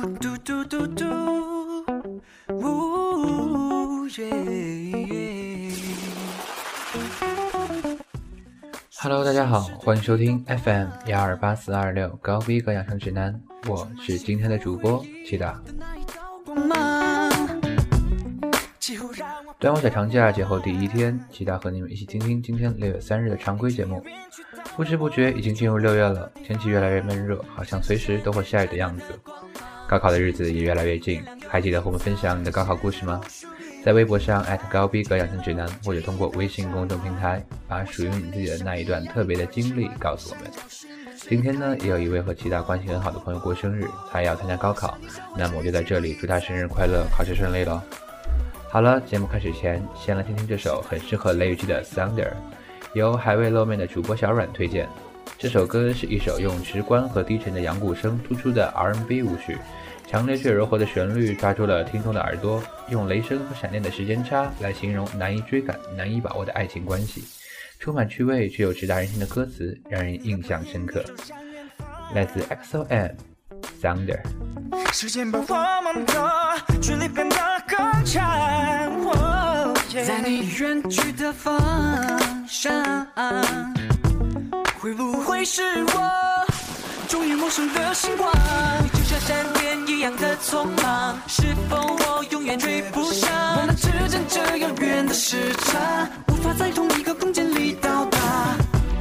[0.00, 1.04] 嘟嘟嘟嘟，
[2.54, 5.72] 呜耶耶。
[9.00, 15.60] Hello，大家好，欢迎收听 FM 幺二八四二六高逼格养生指南，我是今天的主播齐达。
[19.58, 24.00] 端午小长假节后第一天，齐达和你们一起听听今天六月三日的常规节目。
[24.76, 29.02] 不知不觉已经进入六月了，天气越来越闷热，好像随时都会下雨的样子。
[29.88, 33.20] 高考的日子也越来越近，还记得和我们分享你的高考故事吗？
[33.82, 40.52] 在微博上高逼格养生指南，或者通过微信公众平台，把属于你自己的那一段特别的经历告诉我们。
[41.26, 44.98] 今天呢，也有一位和其他关系很好的朋友过生日，他也要参加高考，
[45.34, 47.80] 那么我就在这里祝他生日快乐，考试顺利喽。
[48.68, 52.26] 好了，节目开始前，先来听听这首很适合雷雨季的《Thunder》，
[52.92, 54.86] 由还未露面的主播小阮推荐。
[55.36, 59.58] 这首歌是一首用直观和低沉的阳鼓声突出的 R&B 舞曲，
[60.06, 67.24] 强烈却柔和的旋律抓住了听众的耳朵，用雷声和闪电的时间差来形容难以追赶、难以把握的爱情关系，
[67.78, 71.04] 充满趣味却又直达人心的歌词让人印象深刻。
[72.14, 73.14] 来自 XOM
[73.82, 74.20] Thunder。
[74.92, 76.14] 时间把我们的
[76.80, 77.36] 距离变得
[77.68, 78.90] 更长，
[79.90, 81.56] 在你远去的方
[82.48, 82.72] 向，
[84.80, 86.46] 会不会是我
[87.08, 88.32] 终于陌生的星光？
[88.84, 93.28] 你就像闪电一样的匆忙，是否我永远追不上？
[93.60, 98.18] 我们之间这遥远的时差，无法在同一个空间里到达。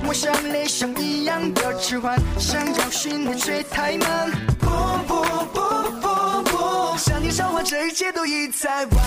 [0.07, 4.31] 我像雷声一样的迟缓，想要寻你却太慢。
[4.59, 4.67] 不
[5.05, 5.21] 不
[5.53, 5.61] 不
[6.01, 9.03] 不不，向你召唤，这一切都已太晚。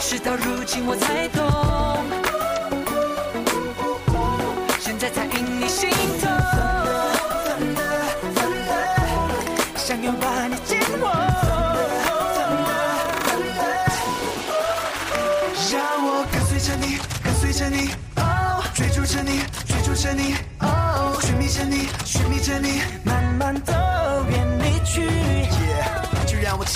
[0.00, 1.44] 事到如今我才懂，
[5.78, 5.88] 心
[6.20, 6.28] 痛。
[9.76, 11.04] 想要把你紧握，
[15.70, 22.82] 让我跟随着你，跟随着你，哦，追逐着你，追逐着你，哦，寻觅着你，寻觅着你，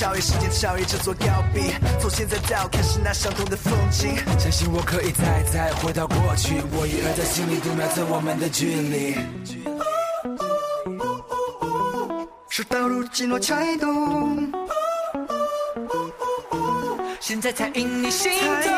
[0.02, 4.16] 超越时间，超越这座高壁，从现在到看是那相同的风景。
[4.36, 9.14] 相信我可以再再回到过去，我一而在心里度秒测我们的距离。
[12.48, 14.52] 事到如今我才懂，
[17.20, 18.72] 现在才因你心痛。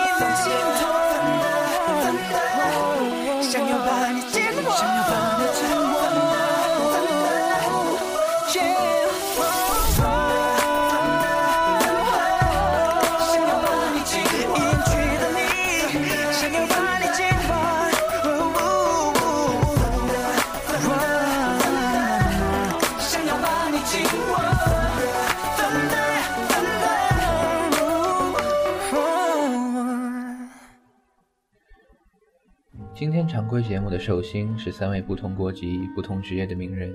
[33.55, 36.93] 规节目的寿星是三位不同国籍、不同职业的名人。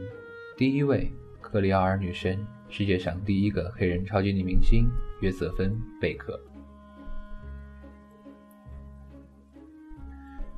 [0.57, 1.09] 第一位，
[1.39, 4.89] 克里奥尔女神，世界上第一个黑人超级女明星
[5.21, 5.71] 约瑟芬·
[6.01, 6.37] 贝克。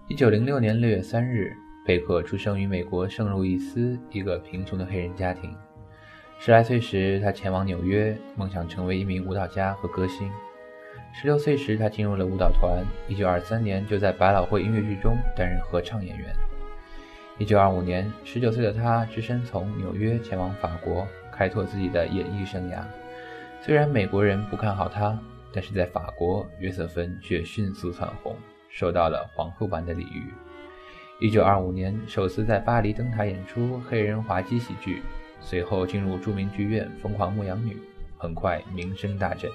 [0.08, 5.56] 一九零六年六月三日，贝克出生于美国圣路易斯一个贫穷的黑人家庭。
[6.40, 10.32] 十来岁时，他前往纽约，梦想成为一名舞蹈家和歌星。
[11.14, 12.84] 十六岁时，他进入了舞蹈团。
[13.08, 16.34] 一九二三年，就在百老汇音乐剧中担任合唱演员。
[17.38, 22.82] 一九二五年，十九岁的他只身从纽约前往法国，开拓自己的演艺生涯。
[23.62, 25.20] 虽然美国人不看好他，
[25.54, 28.36] 但是在法国，约瑟芬却迅速蹿红，
[28.70, 30.32] 受到了皇后般的礼遇。
[31.20, 35.04] 一九二五年，首次在巴黎登台演出黑人滑稽喜剧，
[35.40, 37.74] 随后进入著名剧院《疯狂牧羊女》，
[38.18, 39.52] 很快名声大振。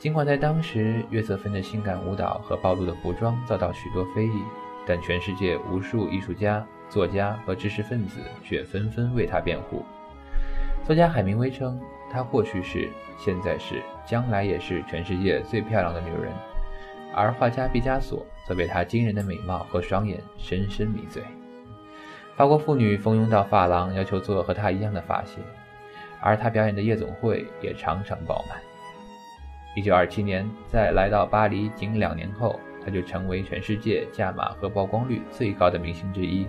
[0.00, 4.42] 尽管在当时，约瑟芬的性感舞蹈和暴露的服装遭到许多非议，
[4.86, 9.84] 但全世界无数艺术家、作家和知识分子却纷纷为她辩护。
[10.86, 11.78] 作家海明威称，
[12.10, 12.88] 她过去是、
[13.18, 16.32] 现在是、将来也是全世界最漂亮的女人，
[17.14, 21.22] 而画家毕加索则被她惊人的美貌和双眼深深迷醉。
[22.36, 25.44] 法国妇女蜂拥到发廊，要求做和她一样的发型，
[26.22, 28.58] 而她表演的夜总会也常常爆满。
[29.76, 36.44] 一九二七年，在来到巴黎仅两年后，他就成为全世界价码和曝光率最高的明星之一。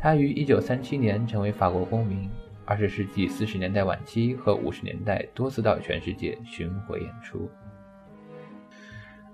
[0.00, 2.28] 他于一九三七年成为法国公民，
[2.66, 7.48] 二十世纪四十年代晚期和五十年代多次到全世界巡回演出。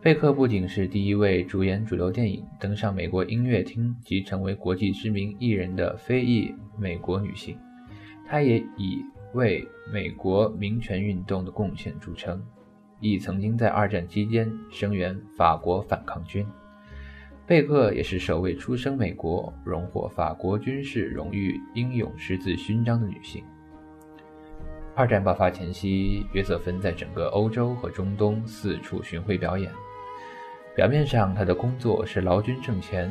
[0.01, 7.59] 贝克不仅是第一位主演主流电影、登上美国音乐厅及成为国际知名艺人的非裔美国女性，
[8.25, 9.03] 她也以
[9.35, 12.41] 为美国民权运动的贡献著称，
[13.01, 16.47] 亦曾经在二战期间声援法国反抗军。
[17.47, 23.43] 贝克也是首位出生美国、荣获法国军事荣誉英勇十字勋章的女性。
[24.95, 29.71] 二战爆发前夕，约瑟芬在整个欧洲和中东四处巡回表演。
[30.77, 33.11] 表面上，她的工作是劳军挣钱，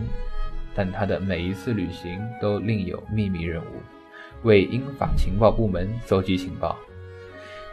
[0.75, 3.81] 但她的每一次旅行都另有秘密任务，
[4.43, 6.77] 为英法情报部门搜集情报。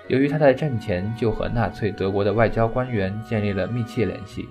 [0.08, 4.48] 由于他在战前就和纳粹德国的外交官员建立了密切联系。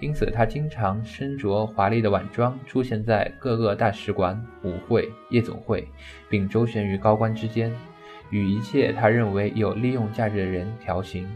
[0.00, 5.88] 因此，他经常身着华丽的晚装出现在各个大使馆、舞会、夜总会，
[6.28, 7.72] 并周旋于高官之间，
[8.30, 11.28] 与一切他认为有利用价值的人调情，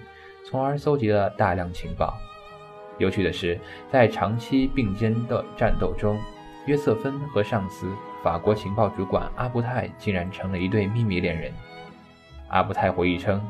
[0.49, 2.17] 从而搜集了大量情报。
[2.99, 3.59] 有趣的是，
[3.91, 6.17] 在长期并肩的战斗中，
[6.67, 7.93] 约瑟芬和上司
[8.23, 11.53] 法国情报主管阿布泰竟然成了一对秘密恋人。
[12.53, 13.41] 阿布泰回忆称，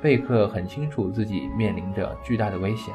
[0.00, 2.94] 贝克很清楚自己面临着巨大的危险。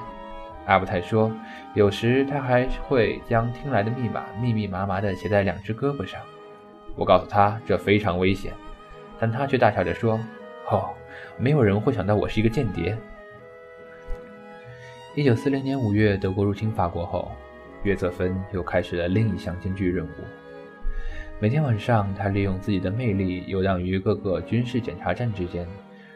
[0.67, 1.31] 阿布泰说
[1.73, 6.21] ：“有时他还会将听来的密码密密麻麻地写在两只胳膊上。
[6.95, 8.53] 我告诉他这非常危险，
[9.19, 10.19] 但他却大笑着说
[10.69, 10.89] ：‘哦，
[11.37, 12.97] 没有人会想到我是一个间谍。’”
[15.15, 17.31] 一九四零年五月，德国入侵法国后，
[17.81, 20.09] 约瑟芬又开始了另一项艰巨任务。
[21.39, 25.67] 每天晚上，他利用自己的魅力游荡于各个军事检查站之间，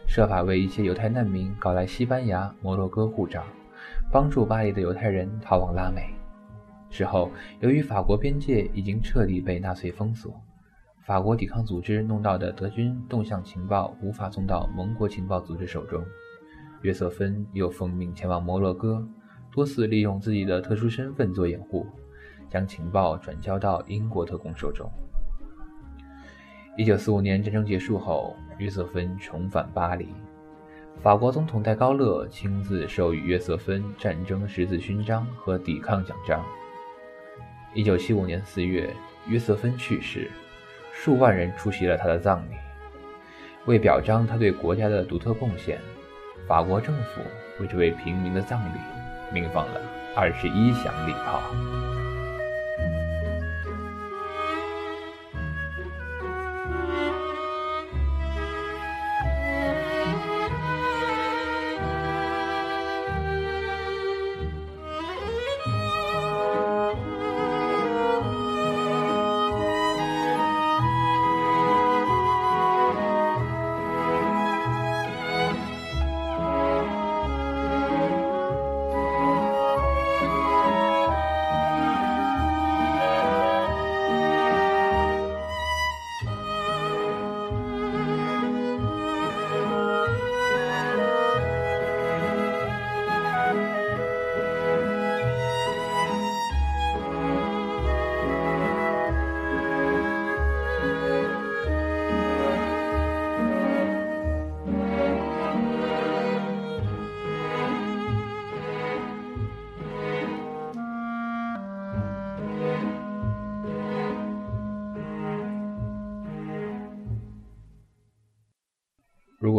[0.08, 3.44] 设法为一些犹太难民搞来西班牙、摩洛哥护照。
[4.12, 6.10] 帮助巴黎的犹太人逃往拉美。
[6.90, 7.30] 之后，
[7.60, 10.42] 由于法国边界已经彻底被纳粹封锁，
[11.06, 16.04] 法国抵抗组织弄到的德军动向情报无法送到盟国情报组织手中。
[16.82, 19.08] 约瑟芬又奉命前往摩洛哥，
[19.52, 21.86] 多次利用自己的特殊身份做掩护，
[22.50, 24.92] 将情报转交到英国特工手中。
[26.78, 30.08] 一九四五年战争结束后，约瑟芬重返巴黎。
[31.04, 36.42] 法国总统戴高乐亲自授予约瑟芬战争十字勋章和抵抗奖章。
[37.74, 38.90] 一九七五年四月，
[39.28, 40.32] 约瑟芬去世，
[40.94, 42.56] 数万人出席了他的葬礼。
[43.66, 45.78] 为表彰他对国家的独特贡献，
[46.48, 47.22] 法国政府
[47.60, 48.80] 为这位平民的葬礼
[49.34, 49.82] 鸣放了
[50.16, 51.42] 二十一响礼炮。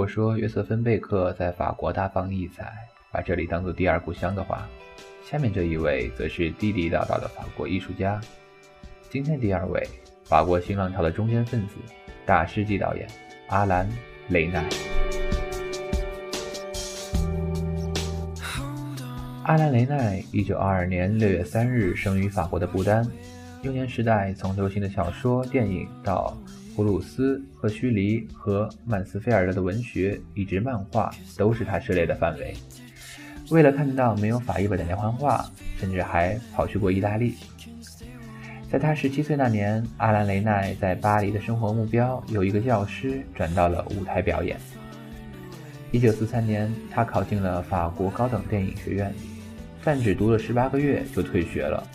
[0.02, 2.72] 果说约瑟芬·贝克在法国大放异彩，
[3.12, 4.68] 把这里当做第二故乡的话，
[5.24, 8.20] 下面这一位则是地地道道的法国艺术家。
[9.08, 9.80] 今天第二位，
[10.24, 11.76] 法国新浪潮的中坚分子、
[12.26, 13.06] 大师级导演
[13.46, 13.88] 阿兰·
[14.26, 14.68] 雷奈。
[19.44, 23.06] 阿兰·雷奈，一九二二年六月三日生于法国的不丹，
[23.62, 26.36] 幼年时代从流行的小说、电影到。
[26.74, 32.54] 普鲁斯和胥黎和曼斯菲尔德的文学，以及漫画，都是他涉猎的范围。
[33.50, 35.44] 为了看到没有法译本的连环画，
[35.78, 37.34] 甚至还跑去过意大利。
[38.70, 44.58] 在他十七岁那年，阿兰·雷奈在巴黎的生活目标由一个教师转到了舞台表演。
[45.90, 49.12] 一九四三年，他考进了法国高等电影学院，
[49.84, 51.86] 但只读了十八个月就退学了。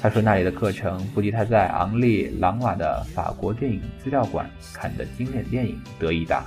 [0.00, 6.46] 他说：“那里的课程不及他在昂利·朗瓦的法国电影资料馆看的经典电影得意大。”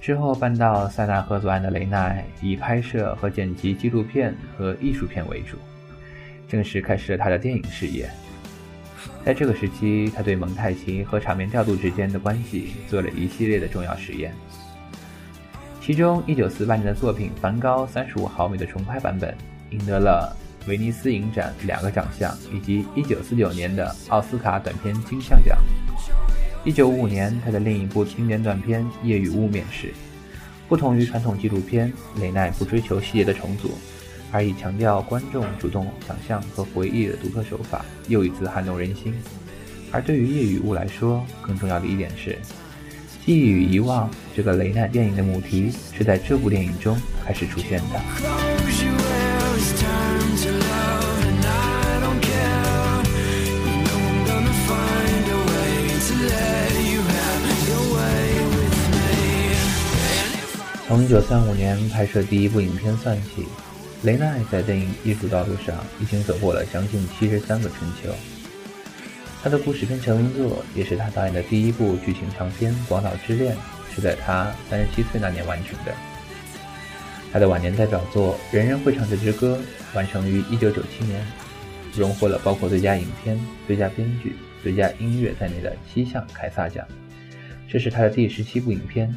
[0.00, 5.56] 之后搬到塞纳河左岸的雷奈，以拍摄和剪辑纪录片和艺术片为主，
[6.48, 8.10] 正式开始了他的电影事业。
[9.24, 14.34] 在这个时期，他对蒙太奇和场面调度之间的关系做了一系列的重要实验，
[15.80, 19.30] 其中1948年的作品《梵高35毫米的重拍版本》
[19.70, 20.36] 赢得了。
[20.66, 25.58] 威尼斯影展两个奖项，以及1949年的奥斯卡短片金像奖。
[26.64, 29.92] 一九五五年，他的另一部经典短片《夜与雾》面世。
[30.68, 33.76] 不同于传统纪录片，雷奈不追求细节的重组，
[34.30, 39.12] 而以强调观众主动想象和回忆的独特手法，又一次撼动人心。
[39.90, 42.38] 而对于《夜与雾》来说，更重要的一点是，
[43.26, 48.91] 记忆与遗忘这个雷奈电影的母题是在这部电影中开始出现的。
[60.92, 63.46] 从1935年拍摄第一部影片算起，
[64.02, 68.14] 雷奈在电影艺术道路上已经走过了将近73个春秋。
[69.42, 73.56] 他的故事片成名作，也是他导演的第一部剧情长片《广岛之恋》，
[73.94, 75.94] 是在他37岁那年完成的。
[77.32, 79.58] 他的晚年代表作《人人会唱这支歌》
[79.96, 81.26] 完成于1997年，
[81.94, 86.86] 荣获了包括最佳影片、最佳编剧、最佳音乐在内的七项凯撒奖。
[87.66, 89.10] 这是他的第十七部影片。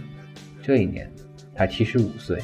[0.63, 1.11] 这一年。
[1.55, 2.43] 他七十五岁，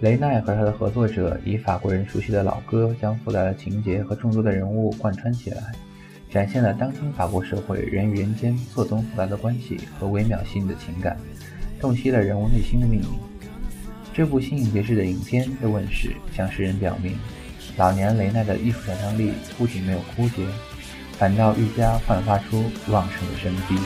[0.00, 5.72] 雷奈和他的合作者以法国人熟悉的老歌，将复杂的情节和众多的人物贯穿起来，
[6.30, 11.16] 展现了当今法国社会人与人间错综复杂的关系和微妙细腻的情感，
[11.78, 13.06] 洞悉了人物内心的秘密。
[14.14, 17.14] 这部新颖别致的影片的问世，向世人表明，
[17.76, 20.46] 老年雷奈的艺术想象力不仅没有枯竭，
[21.18, 23.76] 反倒愈加焕发出旺盛的生机。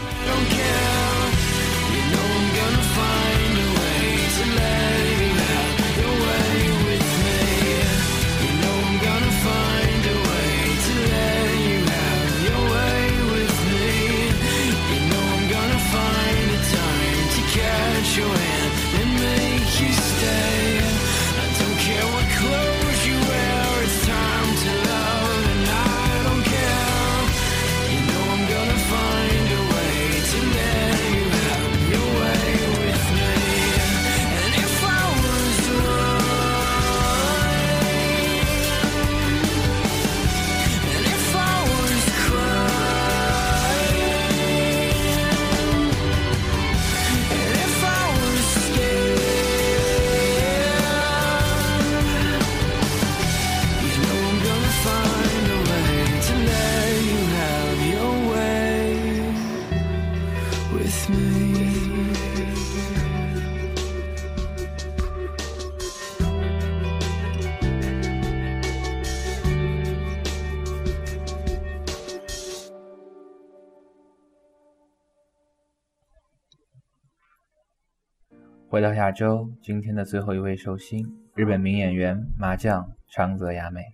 [78.75, 83.85] 回到亚洲，今天的最后一位寿星，日本名演员麻将长泽雅美。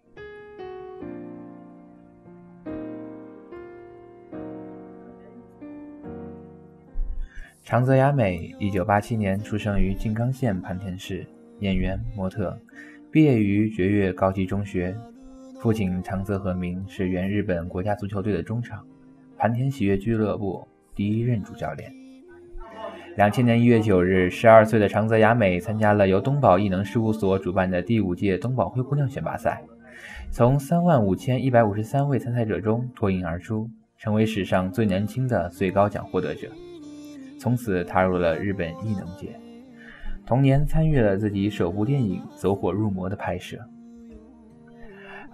[7.62, 11.26] 长泽雅美，一九八七年出生于静冈县磐田市，
[11.58, 12.58] 演员、模特，
[13.12, 14.96] 毕业于绝越高级中学。
[15.60, 18.82] 父亲长泽和明是原日本国家足球队的中场，
[19.36, 21.99] 磐田喜悦俱乐部第一任主教练。
[23.16, 29.62] 两千年一月九日，十二岁的长泽雅美参加了由东宝艺能事务所主办的第五届东宝灰姑娘选拔赛，
[30.30, 36.48] 从三万五千一百五十三位参赛者中脱颖而出，成为史上最年轻的最高奖获得者。
[37.38, 39.28] 从此踏入了日本艺能界。
[40.24, 43.58] 同年参与了自己首部电影《走火入魔》的拍摄。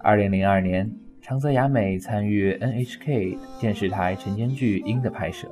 [0.01, 0.91] 二零零二年，
[1.21, 5.47] 长泽雅美参与 NHK 电视台晨间剧《鹰》的拍摄。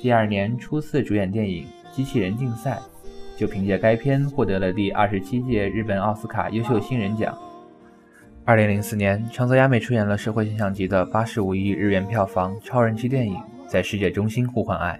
[0.00, 2.80] 第二年初次主演电影《机器人竞赛》，
[3.38, 7.36] 就凭借该片获得了第二十七届日本奥斯卡优秀新人奖。
[8.46, 13.34] 二零零四年，长泽雅美出演了社会现象级的八十五亿日元票房超人气电影
[13.68, 14.98] 《在世界中心呼唤爱》，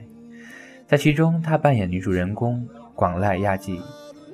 [0.86, 3.80] 在其中她扮演女主人公广濑亚纪，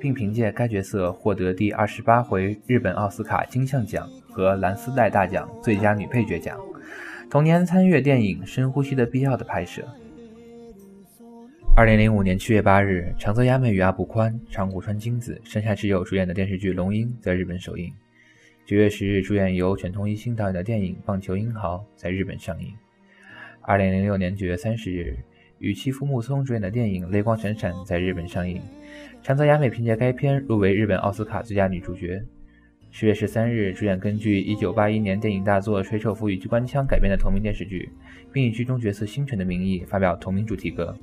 [0.01, 6.59] 并凭借该角色获得第二十八回日本奥斯卡金像奖和蓝丝带大奖最佳女配角奖。
[7.29, 9.81] 同年参与电影《深呼吸的必要》的拍摄。
[11.77, 17.93] 二零零五年七月八日，长泽雅美与阿部宽、长谷川京子、山下智久主演的电视剧《龙樱》在日本首映。
[18.65, 22.73] 九月十日，主演由犬童一心导演的电影《棒球英豪》在日本上映。
[23.61, 25.15] 二零零六年九月三十日，
[25.59, 28.59] 与妻夫木聪主演的电影《泪光闪闪》在日本上映。
[29.21, 32.19] 长泽雅美凭借该片入围日本奥斯卡最佳女主角。
[32.89, 37.87] 十月十三日，主演根据一九八一年电影大作《水手服与机关枪》改编的同名电视剧，
[38.33, 40.97] 并以剧中角色星辰的名义发表同名主题歌。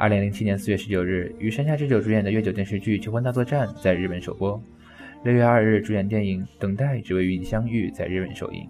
[0.00, 4.58] 二零零七年四月十九日，与山下智久主演的月九电视剧《求婚大作战》在日本首播。
[5.24, 8.66] 六月二日，主演电影《等待只为与你相遇》在日本首映。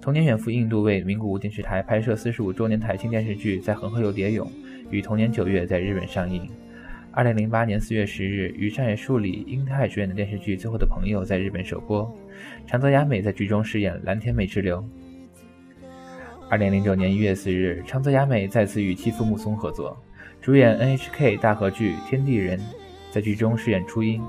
[0.00, 4.44] 同年远赴印度为名古屋电视台拍摄四十五周年台庆电视剧《在恒河游蝶泳》，
[4.90, 6.50] 于同年九月在日本上映。
[7.12, 12.12] 二零零八年四月十日，于上野树里、英泰主演的电视剧《最后的朋友》在日本首播，
[12.66, 14.84] 长泽雅美在剧中饰演蓝田美智流。
[16.50, 19.96] 二零零九年一月四日，长泽雅美再次与妻夫木松合作，
[20.42, 22.58] 主演 NHK 大和剧《天地人》，
[23.12, 24.20] 在剧中饰演初音。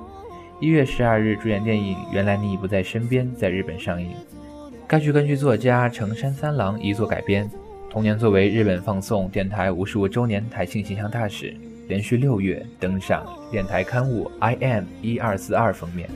[0.59, 4.11] 一月十二日，主演电影《原来你已不在身边》在日本上映。
[4.87, 7.49] 该剧根据作家成山三郎遗作改编。
[7.89, 11.55] 同年，作为日本放送电台五十五周年台庆形象大使，
[11.87, 16.07] 连续六月登上电台刊物《I M 一二四二》封面。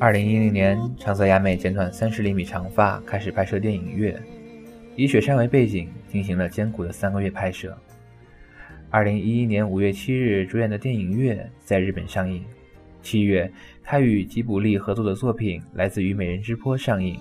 [0.00, 4.12] 二零一零年，长泽雅美剪短三十厘米长发，开始拍摄电影《月》。
[4.96, 7.76] 以雪山为背景，进行了艰苦的三个月拍摄。
[8.88, 12.42] 二零一一年五月七日，主演的电影《月》在日本上映。
[13.02, 13.52] 七月，
[13.84, 17.20] 他与吉卜力合作的作品《来自于美人之坡》上映，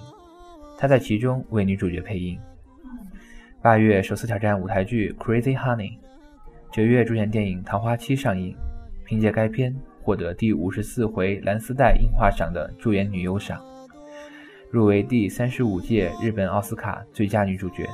[0.77, 2.39] 他在其中为女主角配音。
[3.62, 5.91] 八月，首次挑战舞台剧《Crazy Honey》。
[6.71, 8.55] 九月，主演电影《桃花期》上映，
[9.03, 9.75] 凭借该片
[10.10, 13.63] 获得第五十四回蓝丝带樱花赏的助演女优赏。
[14.72, 17.88] 入围第三十五届日本奥斯卡最佳女主角。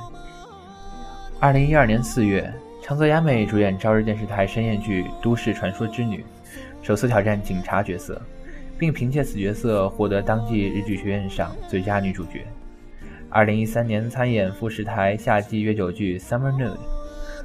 [1.38, 2.50] 二零一二年四月，
[2.82, 6.20] 长泽雅美主演朝日电视台深夜剧《都市传说之女》，
[6.80, 8.18] 首次挑战警察角色，
[8.78, 12.46] 并凭借此角色获得当季日剧学院赏最佳女主角。
[13.28, 16.76] 二零一三年参演富士台夏季约酒剧《Summer Nude》，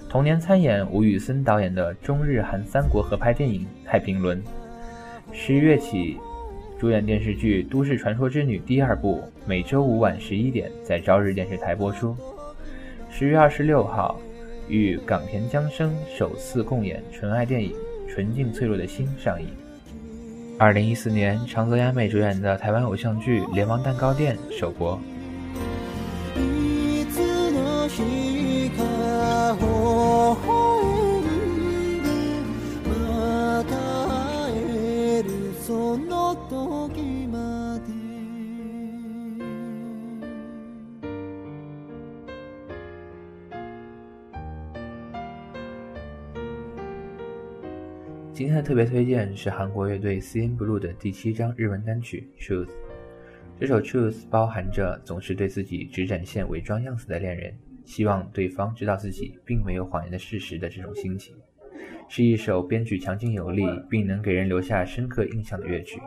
[0.08, 4.42] 同年参演吴宇森导演的中日韩三国合拍电影《太平轮》。
[5.34, 6.18] 十一月起。
[6.80, 12.16] 主演电视剧《都市传说之女》第二部，每周五晚十一点在朝日电视台播出。
[13.12, 14.20] 十月二十六号，
[14.68, 17.72] 与冈田将生首次共演纯爱电影
[18.12, 19.48] 《纯净脆弱的心》上映。
[20.58, 25.00] 二零一四年，长泽雅美主演的台湾偶像剧《联盟蛋糕店》首播。
[48.34, 52.66] 今天的特别推荐是韩国乐队 CNBLUE 的第七张日文单曲《Truth》。
[53.60, 57.54] 这首《Truth》包含着总是对自己只展现伪装样子的恋人，
[57.86, 61.36] 希望对方知道自己并没有谎言的事实的这种心情，
[62.08, 66.00] 是一首编曲强劲有力，并能给人留下深刻印象的乐曲。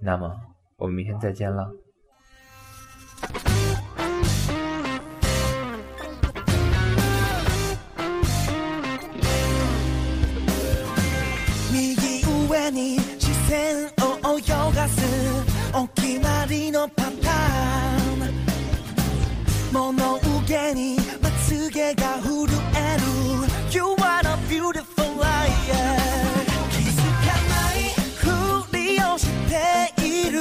[0.00, 0.34] 那么，
[0.76, 1.70] 我们明天再见了。
[12.74, 14.40] に視線を泳
[14.74, 15.00] がす
[15.72, 17.92] お決まりのパター
[18.24, 18.34] ン。
[19.72, 23.02] 物憂げにまつげが震える。
[23.70, 25.54] You are a beautiful liar
[26.72, 28.22] 気づかないふ
[28.76, 29.52] りをして
[30.04, 30.40] いる。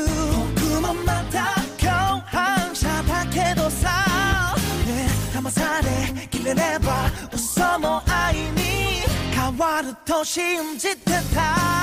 [0.58, 4.56] 僕もまた共犯者だけどさ。
[4.88, 11.83] ね騙されきれれば嘘も愛に変わると信じてた。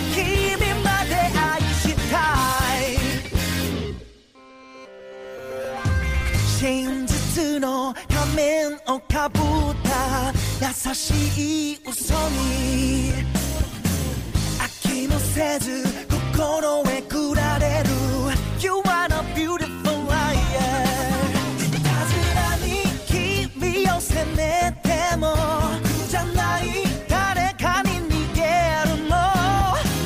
[8.91, 9.41] をかぶっ
[9.83, 13.13] た優しい嘘に
[14.59, 17.89] 飽きもせず心へくられる。
[18.59, 20.35] You are a beautiful liar
[21.57, 25.35] いたずらに君を責めても
[25.71, 26.63] 僕じゃない
[27.07, 28.41] 誰かに逃げ
[28.91, 29.15] るの。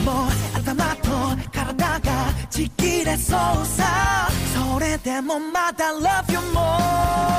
[0.04, 1.10] もう頭と
[1.52, 4.30] 体がちぎれそうさ。
[4.54, 7.35] それでもまだ Love you more